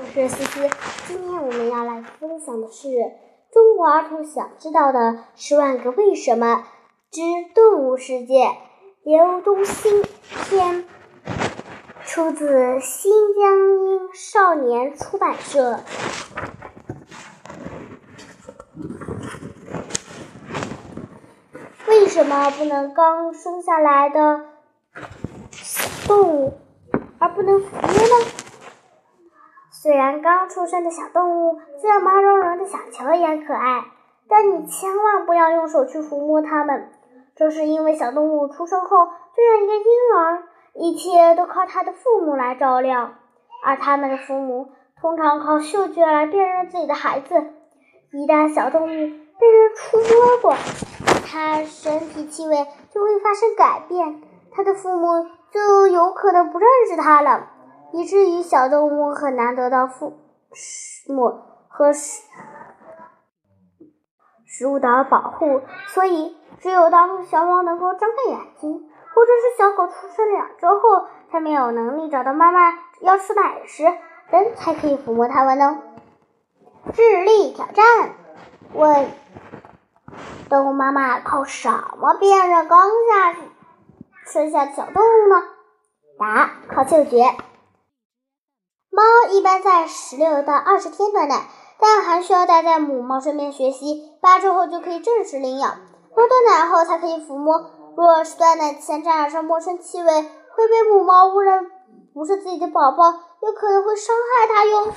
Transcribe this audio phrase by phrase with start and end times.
[0.00, 0.70] 我是思思，
[1.08, 2.86] 今天我们要来分享的是
[3.50, 6.68] 中国儿童想知道的十万个为什么
[7.10, 7.20] 之
[7.52, 8.48] 动物世界。
[9.02, 10.04] 刘东新
[10.48, 10.84] 篇，
[12.04, 13.58] 出自新疆
[13.88, 15.80] 英少年出版社。
[21.88, 24.44] 为什么不能刚生下来的
[26.06, 26.54] 动物，
[27.18, 28.37] 而不能服呢？
[29.80, 33.84] 虽然刚出生的小动物像毛茸茸的小球一样可爱，
[34.28, 36.90] 但你千万不要用手去抚摸它们。
[37.36, 39.84] 这是因为小动物出生后就像一个婴
[40.16, 40.42] 儿，
[40.74, 43.12] 一切都靠它的父母来照料，
[43.64, 44.66] 而它们的父母
[45.00, 47.36] 通常靠嗅觉来辨认自己的孩子。
[48.10, 50.56] 一旦小动物被人触摸过，
[51.24, 57.50] 它身体气味就会发生改变，它的父母就有可能不认识它了。
[57.92, 60.18] 以至于小动物很难得到父
[61.08, 62.22] 母和食
[64.46, 68.72] 食物的保护，所以只有当小猫能够睁开眼睛，
[69.14, 73.84] 或者是小狗出生两周后才没有能力找到妈妈要吃奶时，
[74.30, 75.78] 人才可以抚摸它们呢。
[76.92, 77.84] 智力挑战：
[78.72, 79.08] 问，
[80.48, 83.36] 动物妈妈靠什么辨认刚下
[84.26, 85.42] 生下的小动物呢？
[86.18, 87.36] 答：靠嗅觉。
[88.98, 91.46] 猫一般在十六到二十天断奶，
[91.78, 94.10] 但还需要待在母猫身边学习。
[94.20, 95.70] 八周后就可以正式领养。
[96.16, 97.70] 猫断奶后才可以抚摸。
[97.96, 101.70] 若是断奶前沾染上陌生气味，会被母猫误认
[102.12, 103.04] 不是自己的宝宝，
[103.40, 104.92] 有可能会伤害它哟。